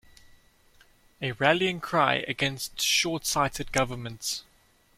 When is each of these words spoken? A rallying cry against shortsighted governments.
A 1.21 1.33
rallying 1.33 1.79
cry 1.79 2.25
against 2.27 2.77
shortsighted 2.77 3.71
governments. 3.71 4.43